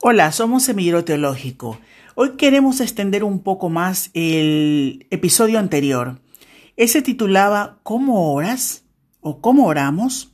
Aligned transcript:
Hola, 0.00 0.32
somos 0.32 0.64
Semillero 0.64 1.04
Teológico. 1.04 1.78
Hoy 2.14 2.36
queremos 2.36 2.80
extender 2.80 3.24
un 3.24 3.40
poco 3.40 3.68
más 3.68 4.10
el 4.14 5.06
episodio 5.10 5.58
anterior. 5.58 6.20
Ese 6.76 7.02
titulaba 7.02 7.78
¿Cómo 7.82 8.32
oras? 8.32 8.84
o 9.20 9.40
¿Cómo 9.40 9.66
oramos? 9.66 10.32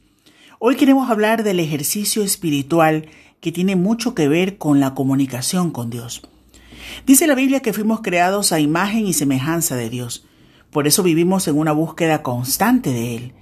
Hoy 0.58 0.76
queremos 0.76 1.10
hablar 1.10 1.42
del 1.42 1.60
ejercicio 1.60 2.22
espiritual 2.22 3.08
que 3.40 3.52
tiene 3.52 3.76
mucho 3.76 4.14
que 4.14 4.28
ver 4.28 4.56
con 4.56 4.80
la 4.80 4.94
comunicación 4.94 5.70
con 5.70 5.90
Dios. 5.90 6.22
Dice 7.06 7.26
la 7.26 7.34
Biblia 7.34 7.60
que 7.60 7.72
fuimos 7.72 8.00
creados 8.00 8.52
a 8.52 8.60
imagen 8.60 9.06
y 9.06 9.12
semejanza 9.12 9.76
de 9.76 9.90
Dios. 9.90 10.26
Por 10.70 10.86
eso 10.86 11.02
vivimos 11.02 11.48
en 11.48 11.58
una 11.58 11.72
búsqueda 11.72 12.22
constante 12.22 12.92
de 12.92 13.16
Él. 13.16 13.32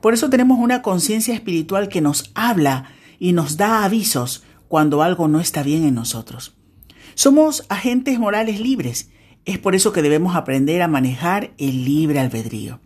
Por 0.00 0.14
eso 0.14 0.28
tenemos 0.28 0.58
una 0.58 0.82
conciencia 0.82 1.34
espiritual 1.34 1.88
que 1.88 2.00
nos 2.00 2.30
habla 2.34 2.90
y 3.18 3.32
nos 3.32 3.56
da 3.56 3.84
avisos 3.84 4.44
cuando 4.68 5.02
algo 5.02 5.28
no 5.28 5.40
está 5.40 5.62
bien 5.62 5.84
en 5.84 5.94
nosotros. 5.94 6.56
Somos 7.14 7.64
agentes 7.68 8.18
morales 8.18 8.60
libres. 8.60 9.10
Es 9.44 9.58
por 9.58 9.74
eso 9.74 9.92
que 9.92 10.02
debemos 10.02 10.36
aprender 10.36 10.82
a 10.82 10.88
manejar 10.88 11.52
el 11.56 11.84
libre 11.84 12.20
albedrío. 12.20 12.80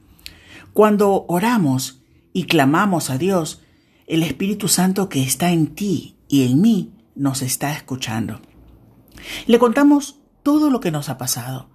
Cuando 0.73 1.25
oramos 1.27 2.03
y 2.33 2.45
clamamos 2.45 3.11
a 3.11 3.19
Dios, 3.19 3.63
el 4.07 4.23
Espíritu 4.23 4.69
Santo 4.69 5.09
que 5.09 5.23
está 5.23 5.51
en 5.51 5.69
ti 5.69 6.17
y 6.29 6.45
en 6.45 6.61
mí 6.61 6.93
nos 7.15 7.43
está 7.43 7.73
escuchando. 7.73 8.41
Le 9.47 9.59
contamos 9.59 10.21
todo 10.43 10.71
lo 10.71 10.81
que 10.81 10.91
nos 10.91 11.09
ha 11.09 11.19
pasado. 11.19 11.69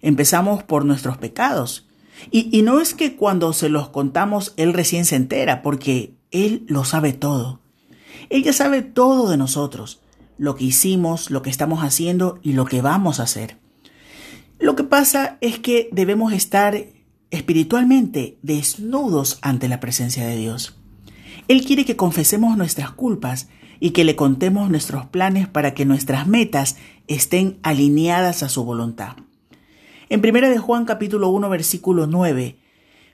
Empezamos 0.00 0.62
por 0.62 0.84
nuestros 0.84 1.18
pecados. 1.18 1.88
Y, 2.30 2.56
y, 2.56 2.62
no 2.62 2.80
es 2.80 2.94
que 2.94 3.16
cuando 3.16 3.52
se 3.52 3.68
los 3.68 3.90
contamos 3.90 4.54
Él 4.56 4.72
recién 4.72 5.04
se 5.04 5.16
entera, 5.16 5.60
porque 5.60 6.16
Él 6.30 6.64
lo 6.68 6.84
sabe 6.84 7.12
todo. 7.12 7.60
Ella 8.30 8.52
sabe 8.52 8.82
todo 8.82 9.28
de 9.28 9.36
nosotros, 9.36 10.00
lo 10.38 10.54
que 10.56 10.64
hicimos, 10.64 11.30
lo 11.30 11.42
que 11.42 11.50
estamos 11.50 11.82
haciendo 11.82 12.38
y 12.42 12.52
lo 12.52 12.64
que 12.66 12.82
vamos 12.82 13.20
a 13.20 13.24
hacer. 13.24 13.58
Lo 14.58 14.74
que 14.76 14.84
pasa 14.84 15.38
es 15.40 15.58
que 15.58 15.88
debemos 15.92 16.32
estar 16.32 16.86
espiritualmente 17.30 18.38
desnudos 18.42 19.38
ante 19.42 19.68
la 19.68 19.80
presencia 19.80 20.26
de 20.26 20.36
Dios. 20.36 20.78
Él 21.48 21.64
quiere 21.64 21.84
que 21.84 21.96
confesemos 21.96 22.56
nuestras 22.56 22.90
culpas 22.90 23.48
y 23.78 23.90
que 23.90 24.04
le 24.04 24.16
contemos 24.16 24.70
nuestros 24.70 25.06
planes 25.06 25.48
para 25.48 25.74
que 25.74 25.84
nuestras 25.84 26.26
metas 26.26 26.76
estén 27.06 27.58
alineadas 27.62 28.42
a 28.42 28.48
su 28.48 28.64
voluntad. 28.64 29.16
En 30.08 30.20
1 30.20 30.48
de 30.48 30.58
Juan 30.58 30.84
capítulo 30.84 31.28
1 31.28 31.48
versículo 31.48 32.06
9, 32.06 32.58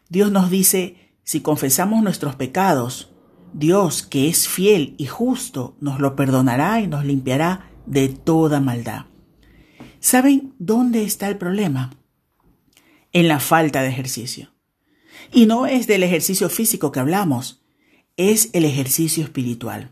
Dios 0.08 0.30
nos 0.30 0.50
dice, 0.50 0.96
si 1.24 1.40
confesamos 1.40 2.02
nuestros 2.02 2.36
pecados, 2.36 3.11
Dios, 3.52 4.02
que 4.02 4.28
es 4.28 4.48
fiel 4.48 4.94
y 4.98 5.06
justo, 5.06 5.76
nos 5.80 6.00
lo 6.00 6.16
perdonará 6.16 6.80
y 6.80 6.86
nos 6.86 7.04
limpiará 7.04 7.70
de 7.86 8.08
toda 8.08 8.60
maldad. 8.60 9.06
¿Saben 10.00 10.54
dónde 10.58 11.04
está 11.04 11.28
el 11.28 11.36
problema? 11.36 11.90
En 13.12 13.28
la 13.28 13.40
falta 13.40 13.82
de 13.82 13.88
ejercicio. 13.88 14.52
Y 15.32 15.46
no 15.46 15.66
es 15.66 15.86
del 15.86 16.02
ejercicio 16.02 16.48
físico 16.48 16.92
que 16.92 17.00
hablamos, 17.00 17.62
es 18.16 18.50
el 18.52 18.64
ejercicio 18.64 19.22
espiritual. 19.22 19.90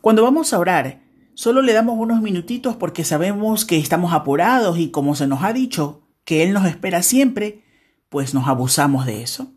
Cuando 0.00 0.22
vamos 0.22 0.52
a 0.52 0.58
orar, 0.58 1.02
solo 1.34 1.62
le 1.62 1.72
damos 1.72 1.98
unos 1.98 2.20
minutitos 2.22 2.76
porque 2.76 3.04
sabemos 3.04 3.64
que 3.64 3.78
estamos 3.78 4.12
apurados 4.12 4.78
y 4.78 4.90
como 4.90 5.14
se 5.14 5.26
nos 5.26 5.42
ha 5.42 5.52
dicho 5.52 6.02
que 6.24 6.42
Él 6.42 6.52
nos 6.52 6.66
espera 6.66 7.02
siempre, 7.02 7.64
pues 8.08 8.34
nos 8.34 8.48
abusamos 8.48 9.06
de 9.06 9.22
eso. 9.22 9.52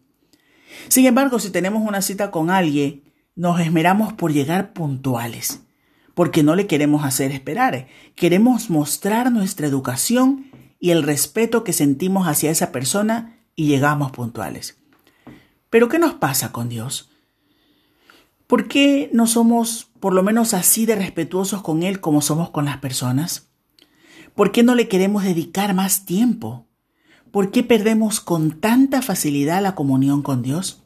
Sin 0.88 1.06
embargo, 1.06 1.40
si 1.40 1.50
tenemos 1.50 1.88
una 1.88 2.02
cita 2.02 2.32
con 2.32 2.50
alguien 2.50 3.11
nos 3.36 3.60
esmeramos 3.60 4.14
por 4.14 4.34
llegar 4.34 4.74
puntuales, 4.74 5.62
porque 6.14 6.44
no 6.44 6.56
le 6.56 6.68
queremos 6.68 7.06
hacer 7.06 7.32
esperar, 7.32 7.88
queremos 8.16 8.70
mostrar 8.70 9.32
nuestra 9.32 9.68
educación 9.68 10.52
y 10.80 10.92
el 10.92 11.04
respeto 11.04 11.64
que 11.64 11.74
sentimos 11.74 12.28
hacia 12.28 12.52
esa 12.52 12.72
persona 12.72 13.40
y 13.56 13.68
llegamos 13.68 14.12
puntuales. 14.12 14.80
Pero 15.70 15.88
¿qué 15.88 16.00
nos 16.00 16.16
pasa 16.16 16.52
con 16.52 16.70
Dios? 16.70 17.09
¿Por 18.47 18.68
qué 18.68 19.09
no 19.14 19.28
somos 19.28 19.90
por 20.02 20.14
lo 20.14 20.24
menos 20.24 20.53
así 20.53 20.86
de 20.86 20.96
respetuosos 20.96 21.62
con 21.62 21.84
Él 21.84 22.02
como 22.02 22.22
somos 22.22 22.50
con 22.50 22.66
las 22.66 22.78
personas? 22.80 23.50
¿Por 24.36 24.52
qué 24.52 24.64
no 24.64 24.75
le 24.75 24.88
queremos 24.88 25.24
dedicar 25.24 25.74
más 25.74 26.06
tiempo? 26.06 26.68
¿Por 27.31 27.52
qué 27.52 27.64
perdemos 27.64 28.20
con 28.20 28.59
tanta 28.59 29.02
facilidad 29.02 29.62
la 29.62 29.75
comunión 29.75 30.22
con 30.22 30.41
Dios? 30.41 30.84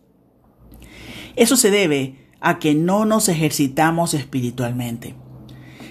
Eso 1.36 1.58
se 1.58 1.72
debe 1.72 2.25
a 2.40 2.60
que 2.60 2.76
no 2.76 3.06
nos 3.06 3.30
ejercitamos 3.30 4.14
espiritualmente. 4.14 5.16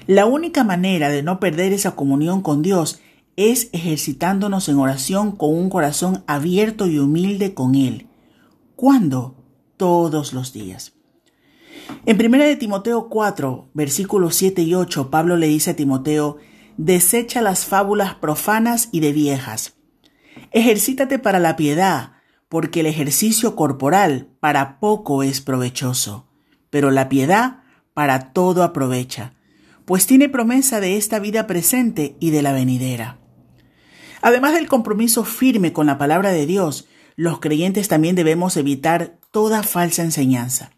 La 0.07 0.27
única 0.27 0.65
manera 0.65 1.09
de 1.09 1.23
no 1.23 1.41
perder 1.41 1.73
esa 1.73 1.97
comunión 1.97 2.43
con 2.43 2.63
Dios 2.63 3.01
es 3.37 3.71
ejercitándonos 3.73 4.69
en 4.69 4.77
oración 4.77 5.33
con 5.33 5.55
un 5.55 5.71
corazón 5.71 6.23
abierto 6.27 6.87
y 6.87 6.99
humilde 6.99 7.55
con 7.55 7.75
Él. 7.75 8.07
¿Cuándo? 8.77 9.35
Todos 9.77 10.33
los 10.33 10.53
días. 10.53 10.93
En 12.07 12.25
1 12.25 12.45
de 12.45 12.57
Timoteo 12.57 13.09
4, 13.09 13.71
versículos 13.73 14.37
7 14.37 14.63
y 14.63 14.75
8, 14.75 15.11
Pablo 15.11 15.37
le 15.37 15.49
dice 15.49 15.71
a 15.71 15.77
Timoteo, 15.77 16.37
desecha 16.77 17.41
las 17.41 17.65
fábulas 17.65 18.15
profanas 18.15 18.91
y 18.93 19.01
de 19.01 19.13
viejas. 19.13 19.75
Ejercítate 20.51 21.19
para 21.19 21.41
la 21.41 21.57
piedad, 21.57 22.13
porque 22.49 22.81
el 22.81 22.87
ejercicio 22.87 23.57
corporal 23.57 24.29
para 24.39 24.79
poco 24.79 25.23
es 25.23 25.41
provechoso 25.41 26.27
pero 26.75 26.91
la 26.91 27.09
piedad 27.09 27.59
para 27.93 28.33
todo 28.33 28.65
aprovecha, 28.65 29.35
pues 29.85 30.09
tiene 30.09 30.29
promesa 30.29 30.81
de 30.81 30.97
esta 30.97 31.21
vida 31.21 31.47
presente 31.47 32.17
y 32.19 32.31
de 32.31 32.43
la 32.43 32.53
venidera. 32.53 33.21
Además 34.23 34.55
del 34.55 34.67
compromiso 34.67 35.23
firme 35.23 35.73
con 35.73 35.87
la 35.87 35.99
palabra 35.99 36.33
de 36.33 36.47
Dios, 36.47 36.89
los 37.15 37.39
creyentes 37.39 37.87
también 37.87 38.17
debemos 38.17 38.57
evitar 38.57 39.21
toda 39.31 39.63
falsa 39.63 40.03
enseñanza. 40.03 40.73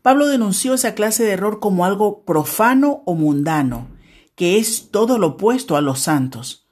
Pablo 0.00 0.28
denunció 0.28 0.74
esa 0.74 0.94
clase 0.94 1.24
de 1.24 1.32
error 1.32 1.58
como 1.58 1.84
algo 1.84 2.24
profano 2.24 3.02
o 3.04 3.16
mundano, 3.16 3.88
que 4.36 4.58
es 4.58 4.92
todo 4.92 5.18
lo 5.18 5.26
opuesto 5.30 5.76
a 5.76 5.80
los 5.80 5.98
santos. 5.98 6.68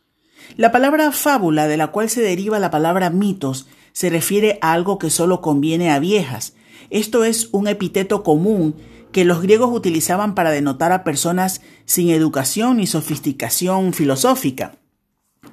La 0.57 0.71
palabra 0.71 1.11
fábula, 1.11 1.67
de 1.67 1.77
la 1.77 1.89
cual 1.89 2.09
se 2.09 2.21
deriva 2.21 2.61
la 2.61 2.71
palabra 2.71 3.11
mitos, 3.11 3.67
se 3.91 4.11
refiere 4.11 4.61
a 4.63 4.75
algo 4.75 4.97
que 4.97 5.11
solo 5.11 5.41
conviene 5.41 5.91
a 5.91 5.99
viejas, 5.99 6.55
esto 6.91 7.25
es 7.25 7.49
un 7.53 7.69
epíteto 7.69 8.23
común 8.23 8.75
que 9.13 9.25
los 9.25 9.43
griegos 9.43 9.71
utilizaban 9.73 10.35
para 10.35 10.51
denotar 10.51 10.93
a 10.93 11.05
personas 11.05 11.63
sin 11.85 12.11
educación 12.11 12.77
ni 12.77 12.87
sofisticación 12.87 13.93
filosófica. 13.93 14.79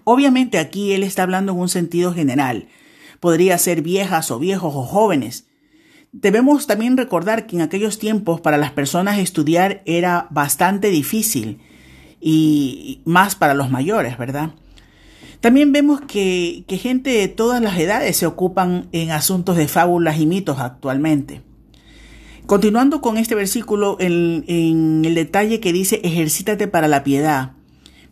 Obviamente 0.04 0.58
aquí 0.58 0.94
él 0.94 1.04
está 1.04 1.24
hablando 1.24 1.54
en 1.54 1.60
un 1.60 1.70
sentido 1.70 2.14
general. 2.14 2.68
Podría 3.20 3.58
ser 3.58 3.82
viejas 3.82 4.30
o 4.32 4.40
viejos 4.40 4.74
o 4.76 4.84
jóvenes. 4.84 5.48
Debemos 6.12 6.68
también 6.68 6.98
recordar 6.98 7.48
que 7.48 7.56
en 7.56 7.62
aquellos 7.62 8.00
tiempos 8.00 8.42
para 8.42 8.58
las 8.58 8.72
personas 8.72 9.20
estudiar 9.20 9.82
era 9.86 10.28
bastante 10.32 10.90
difícil 10.90 11.60
y 12.22 13.02
más 13.06 13.36
para 13.36 13.54
los 13.54 13.70
mayores, 13.70 14.18
¿verdad? 14.18 14.52
También 15.46 15.72
vemos 15.72 16.02
que, 16.02 16.66
gente 16.68 17.12
de 17.12 17.28
todas 17.28 17.62
las 17.62 17.78
edades 17.78 18.18
se 18.18 18.26
ocupan 18.26 18.90
en 18.92 19.12
asuntos 19.12 19.56
de 19.56 19.68
fábulas 19.68 20.20
y 20.20 20.26
mitos 20.26 20.58
actualmente. 20.58 21.44
Continuando 22.48 23.00
con 23.00 23.18
este 23.18 23.36
versículo, 23.36 23.96
en, 24.00 24.44
en, 24.48 25.06
el 25.06 25.14
detalle 25.14 25.60
que 25.60 25.72
dice 25.72 26.02
ejercítate 26.04 26.68
para 26.68 26.88
la 26.88 27.04
piedad. 27.04 27.52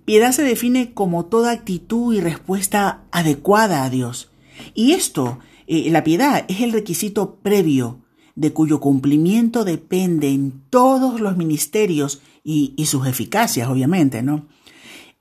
Piedad 0.06 0.32
se 0.32 0.44
define 0.44 0.94
como 0.94 1.26
toda 1.26 1.50
actitud 1.50 2.14
y 2.14 2.22
respuesta 2.22 3.02
adecuada 3.10 3.84
a 3.84 3.90
Dios. 3.90 4.30
Y 4.76 4.92
esto, 4.92 5.40
eh, 5.66 5.90
la 5.90 6.04
piedad, 6.04 6.46
es 6.50 6.62
el 6.62 6.72
requisito 6.72 7.38
previo 7.38 8.02
de 8.36 8.54
cuyo 8.54 8.80
cumplimiento 8.80 9.66
dependen 9.66 10.62
todos 10.70 11.20
los 11.20 11.36
ministerios 11.36 12.22
y, 12.44 12.76
y 12.78 12.86
sus 12.86 13.08
eficacias, 13.08 13.70
obviamente, 13.70 14.22
¿no? 14.22 14.46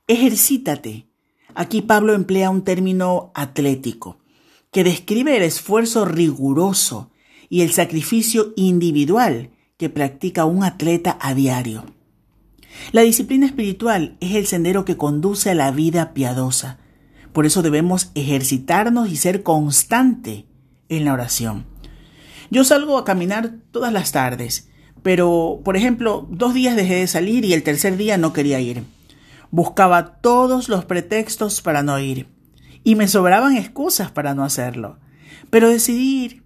Ejercítate 0.06 1.06
Aquí 1.54 1.82
Pablo 1.82 2.14
emplea 2.14 2.50
un 2.50 2.62
término 2.62 3.30
atlético, 3.34 4.18
que 4.70 4.84
describe 4.84 5.36
el 5.36 5.42
esfuerzo 5.42 6.04
riguroso 6.04 7.10
y 7.48 7.60
el 7.60 7.72
sacrificio 7.72 8.52
individual 8.56 9.50
que 9.76 9.90
practica 9.90 10.44
un 10.44 10.64
atleta 10.64 11.18
a 11.20 11.34
diario. 11.34 11.84
La 12.92 13.02
disciplina 13.02 13.46
espiritual 13.46 14.16
es 14.20 14.34
el 14.34 14.46
sendero 14.46 14.84
que 14.84 14.96
conduce 14.96 15.50
a 15.50 15.54
la 15.54 15.70
vida 15.70 16.14
piadosa. 16.14 16.78
Por 17.32 17.46
eso 17.46 17.62
debemos 17.62 18.10
ejercitarnos 18.14 19.10
y 19.10 19.16
ser 19.16 19.42
constante 19.42 20.46
en 20.88 21.04
la 21.04 21.12
oración. 21.12 21.66
Yo 22.50 22.64
salgo 22.64 22.98
a 22.98 23.04
caminar 23.04 23.54
todas 23.70 23.92
las 23.92 24.12
tardes, 24.12 24.68
pero, 25.02 25.60
por 25.64 25.76
ejemplo, 25.76 26.26
dos 26.30 26.54
días 26.54 26.76
dejé 26.76 26.96
de 26.96 27.06
salir 27.06 27.44
y 27.44 27.52
el 27.52 27.62
tercer 27.62 27.96
día 27.96 28.18
no 28.18 28.32
quería 28.32 28.60
ir. 28.60 28.84
Buscaba 29.52 30.16
todos 30.22 30.70
los 30.70 30.86
pretextos 30.86 31.60
para 31.60 31.82
no 31.82 31.98
ir. 31.98 32.26
Y 32.84 32.96
me 32.96 33.06
sobraban 33.06 33.56
excusas 33.58 34.10
para 34.10 34.34
no 34.34 34.44
hacerlo. 34.44 34.98
Pero 35.50 35.68
decidí 35.68 36.24
ir. 36.24 36.42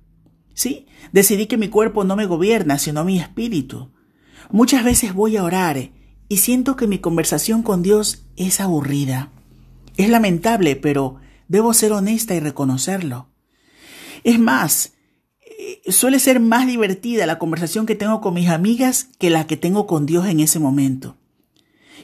Sí, 0.55 0.88
decidí 1.12 1.47
que 1.47 1.56
mi 1.56 1.69
cuerpo 1.69 2.03
no 2.03 2.17
me 2.17 2.26
gobierna, 2.26 2.79
sino 2.79 3.05
mi 3.05 3.20
espíritu. 3.20 3.93
Muchas 4.50 4.82
veces 4.82 5.14
voy 5.14 5.37
a 5.37 5.44
orar 5.44 5.93
y 6.29 6.37
siento 6.38 6.75
que 6.75 6.88
mi 6.88 6.99
conversación 6.99 7.62
con 7.62 7.85
Dios 7.85 8.26
es 8.35 8.61
aburrida. 8.61 9.31
Es 9.97 10.08
lamentable, 10.08 10.75
pero 10.75 11.20
debo 11.47 11.75
ser 11.75 11.93
honesta 11.93 12.35
y 12.35 12.41
reconocerlo. 12.41 13.29
Es 14.25 14.41
más, 14.41 14.94
eh, 15.41 15.81
suele 15.93 16.19
ser 16.19 16.41
más 16.41 16.67
divertida 16.67 17.25
la 17.26 17.38
conversación 17.38 17.87
que 17.87 17.94
tengo 17.94 18.20
con 18.20 18.35
mis 18.35 18.49
amigas 18.49 19.11
que 19.20 19.31
la 19.31 19.47
que 19.47 19.56
tengo 19.56 19.87
con 19.87 20.06
Dios 20.06 20.26
en 20.26 20.41
ese 20.41 20.58
momento. 20.58 21.17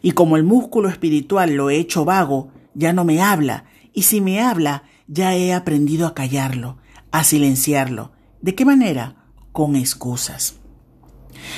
Y 0.02 0.12
como 0.12 0.36
el 0.36 0.42
músculo 0.42 0.88
espiritual 0.88 1.54
lo 1.54 1.70
he 1.70 1.76
hecho 1.76 2.04
vago, 2.04 2.50
ya 2.74 2.92
no 2.92 3.04
me 3.04 3.22
habla, 3.22 3.64
y 3.92 4.02
si 4.02 4.20
me 4.20 4.40
habla, 4.40 4.84
ya 5.06 5.36
he 5.36 5.52
aprendido 5.52 6.06
a 6.06 6.14
callarlo, 6.14 6.78
a 7.10 7.24
silenciarlo. 7.24 8.12
¿De 8.40 8.54
qué 8.54 8.64
manera? 8.64 9.26
Con 9.52 9.76
excusas. 9.76 10.56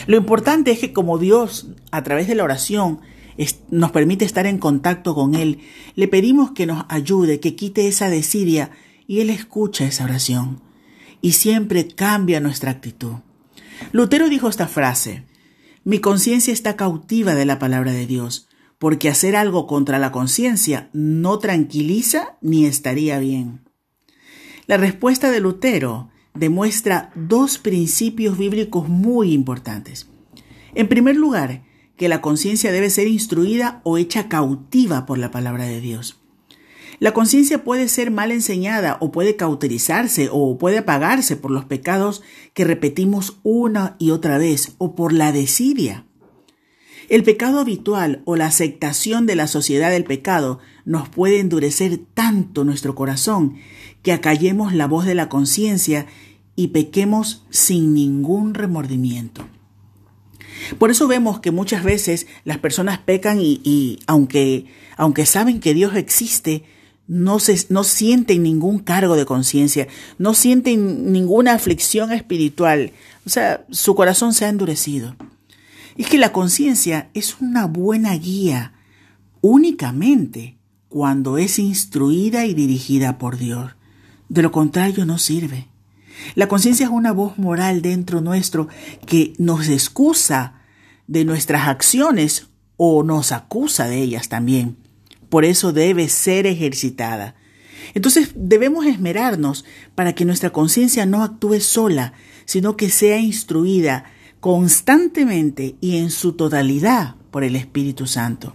Lo 0.06 0.16
importante 0.16 0.70
es 0.70 0.78
que 0.78 0.92
como 0.92 1.18
Dios, 1.18 1.68
a 1.90 2.02
través 2.02 2.28
de 2.28 2.34
la 2.34 2.44
oración, 2.44 3.00
nos 3.70 3.90
permite 3.90 4.24
estar 4.24 4.46
en 4.46 4.58
contacto 4.58 5.14
con 5.14 5.34
Él, 5.34 5.60
le 5.94 6.08
pedimos 6.08 6.52
que 6.52 6.66
nos 6.66 6.84
ayude, 6.88 7.40
que 7.40 7.56
quite 7.56 7.88
esa 7.88 8.08
desidia, 8.08 8.70
y 9.06 9.20
Él 9.20 9.30
escucha 9.30 9.84
esa 9.84 10.04
oración. 10.04 10.60
Y 11.20 11.32
siempre 11.32 11.88
cambia 11.88 12.40
nuestra 12.40 12.70
actitud. 12.70 13.14
Lutero 13.92 14.28
dijo 14.28 14.48
esta 14.48 14.66
frase, 14.66 15.24
mi 15.84 15.98
conciencia 15.98 16.52
está 16.52 16.76
cautiva 16.76 17.34
de 17.34 17.44
la 17.44 17.58
palabra 17.58 17.92
de 17.92 18.06
Dios, 18.06 18.48
porque 18.78 19.08
hacer 19.08 19.36
algo 19.36 19.66
contra 19.66 19.98
la 19.98 20.12
conciencia 20.12 20.88
no 20.92 21.38
tranquiliza 21.38 22.36
ni 22.40 22.64
estaría 22.64 23.18
bien. 23.18 23.60
La 24.66 24.78
respuesta 24.78 25.30
de 25.30 25.40
Lutero 25.40 26.08
demuestra 26.32 27.12
dos 27.14 27.58
principios 27.58 28.38
bíblicos 28.38 28.88
muy 28.88 29.32
importantes. 29.32 30.08
En 30.74 30.88
primer 30.88 31.16
lugar, 31.16 31.62
que 31.96 32.08
la 32.08 32.20
conciencia 32.20 32.72
debe 32.72 32.90
ser 32.90 33.06
instruida 33.06 33.80
o 33.84 33.98
hecha 33.98 34.28
cautiva 34.28 35.06
por 35.06 35.18
la 35.18 35.30
palabra 35.30 35.64
de 35.64 35.80
Dios. 35.80 36.23
La 37.00 37.12
conciencia 37.12 37.64
puede 37.64 37.88
ser 37.88 38.10
mal 38.10 38.30
enseñada 38.30 38.98
o 39.00 39.10
puede 39.10 39.36
cauterizarse 39.36 40.28
o 40.30 40.58
puede 40.58 40.78
apagarse 40.78 41.36
por 41.36 41.50
los 41.50 41.64
pecados 41.64 42.22
que 42.52 42.64
repetimos 42.64 43.38
una 43.42 43.96
y 43.98 44.10
otra 44.10 44.38
vez 44.38 44.74
o 44.78 44.94
por 44.94 45.12
la 45.12 45.32
desidia. 45.32 46.06
El 47.08 47.22
pecado 47.22 47.60
habitual 47.60 48.22
o 48.24 48.36
la 48.36 48.46
aceptación 48.46 49.26
de 49.26 49.36
la 49.36 49.46
sociedad 49.46 49.90
del 49.90 50.04
pecado 50.04 50.60
nos 50.84 51.08
puede 51.08 51.40
endurecer 51.40 52.00
tanto 52.14 52.64
nuestro 52.64 52.94
corazón 52.94 53.56
que 54.02 54.12
acallemos 54.12 54.72
la 54.72 54.86
voz 54.86 55.04
de 55.04 55.14
la 55.14 55.28
conciencia 55.28 56.06
y 56.56 56.68
pequemos 56.68 57.44
sin 57.50 57.94
ningún 57.94 58.54
remordimiento. 58.54 59.46
Por 60.78 60.90
eso 60.90 61.08
vemos 61.08 61.40
que 61.40 61.50
muchas 61.50 61.84
veces 61.84 62.26
las 62.44 62.58
personas 62.58 62.98
pecan 62.98 63.38
y, 63.40 63.98
aunque, 64.06 64.66
aunque 64.96 65.26
saben 65.26 65.60
que 65.60 65.74
Dios 65.74 65.96
existe, 65.96 66.64
no, 67.06 67.38
se, 67.38 67.66
no 67.68 67.84
sienten 67.84 68.42
ningún 68.42 68.78
cargo 68.78 69.16
de 69.16 69.26
conciencia, 69.26 69.88
no 70.18 70.34
sienten 70.34 71.12
ninguna 71.12 71.54
aflicción 71.54 72.12
espiritual, 72.12 72.92
o 73.26 73.30
sea, 73.30 73.64
su 73.70 73.94
corazón 73.94 74.34
se 74.34 74.44
ha 74.44 74.48
endurecido. 74.48 75.16
Es 75.96 76.08
que 76.08 76.18
la 76.18 76.32
conciencia 76.32 77.10
es 77.14 77.40
una 77.40 77.66
buena 77.66 78.14
guía 78.16 78.72
únicamente 79.40 80.58
cuando 80.88 81.38
es 81.38 81.58
instruida 81.58 82.46
y 82.46 82.54
dirigida 82.54 83.18
por 83.18 83.36
Dios. 83.36 83.72
De 84.28 84.42
lo 84.42 84.50
contrario 84.50 85.04
no 85.04 85.18
sirve. 85.18 85.68
La 86.34 86.48
conciencia 86.48 86.86
es 86.86 86.92
una 86.92 87.12
voz 87.12 87.38
moral 87.38 87.82
dentro 87.82 88.20
nuestro 88.20 88.68
que 89.06 89.34
nos 89.38 89.68
excusa 89.68 90.60
de 91.06 91.24
nuestras 91.24 91.68
acciones 91.68 92.48
o 92.76 93.02
nos 93.02 93.32
acusa 93.32 93.86
de 93.86 94.02
ellas 94.02 94.28
también. 94.28 94.76
Por 95.28 95.44
eso 95.44 95.72
debe 95.72 96.08
ser 96.08 96.46
ejercitada. 96.46 97.34
Entonces 97.94 98.30
debemos 98.34 98.86
esmerarnos 98.86 99.64
para 99.94 100.14
que 100.14 100.24
nuestra 100.24 100.50
conciencia 100.50 101.06
no 101.06 101.22
actúe 101.22 101.60
sola, 101.60 102.14
sino 102.44 102.76
que 102.76 102.90
sea 102.90 103.18
instruida 103.18 104.04
constantemente 104.40 105.76
y 105.80 105.98
en 105.98 106.10
su 106.10 106.32
totalidad 106.32 107.16
por 107.30 107.44
el 107.44 107.56
Espíritu 107.56 108.06
Santo. 108.06 108.54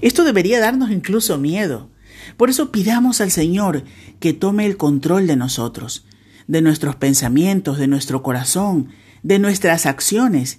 Esto 0.00 0.24
debería 0.24 0.60
darnos 0.60 0.90
incluso 0.90 1.38
miedo. 1.38 1.90
Por 2.36 2.50
eso 2.50 2.72
pidamos 2.72 3.20
al 3.20 3.30
Señor 3.30 3.84
que 4.20 4.32
tome 4.32 4.66
el 4.66 4.76
control 4.76 5.26
de 5.26 5.36
nosotros, 5.36 6.06
de 6.46 6.62
nuestros 6.62 6.96
pensamientos, 6.96 7.78
de 7.78 7.86
nuestro 7.86 8.22
corazón, 8.22 8.88
de 9.22 9.38
nuestras 9.38 9.86
acciones, 9.86 10.58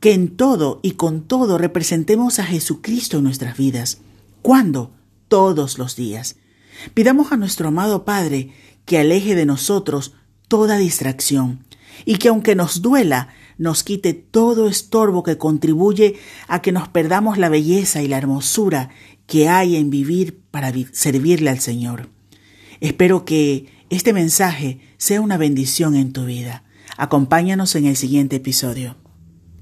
que 0.00 0.12
en 0.12 0.36
todo 0.36 0.80
y 0.82 0.92
con 0.92 1.22
todo 1.22 1.58
representemos 1.58 2.38
a 2.38 2.44
Jesucristo 2.44 3.18
en 3.18 3.24
nuestras 3.24 3.56
vidas. 3.56 3.98
¿Cuándo? 4.42 4.92
Todos 5.28 5.78
los 5.78 5.96
días. 5.96 6.36
Pidamos 6.94 7.32
a 7.32 7.36
nuestro 7.36 7.68
amado 7.68 8.04
Padre 8.04 8.52
que 8.84 8.98
aleje 8.98 9.34
de 9.34 9.46
nosotros 9.46 10.14
toda 10.48 10.78
distracción 10.78 11.64
y 12.04 12.16
que 12.16 12.28
aunque 12.28 12.54
nos 12.54 12.80
duela, 12.80 13.28
nos 13.58 13.82
quite 13.82 14.14
todo 14.14 14.68
estorbo 14.68 15.22
que 15.22 15.36
contribuye 15.36 16.16
a 16.46 16.62
que 16.62 16.72
nos 16.72 16.88
perdamos 16.88 17.38
la 17.38 17.48
belleza 17.48 18.02
y 18.02 18.08
la 18.08 18.16
hermosura 18.16 18.90
que 19.26 19.48
hay 19.48 19.76
en 19.76 19.90
vivir 19.90 20.40
para 20.50 20.72
servirle 20.92 21.50
al 21.50 21.60
Señor. 21.60 22.08
Espero 22.80 23.24
que 23.24 23.66
este 23.90 24.12
mensaje 24.12 24.80
sea 24.96 25.20
una 25.20 25.36
bendición 25.36 25.96
en 25.96 26.12
tu 26.12 26.24
vida. 26.24 26.62
Acompáñanos 26.96 27.74
en 27.74 27.86
el 27.86 27.96
siguiente 27.96 28.36
episodio. 28.36 28.96